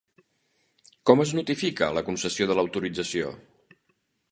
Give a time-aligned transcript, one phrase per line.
[1.09, 3.31] Com es notifica la concessió de l'autorització?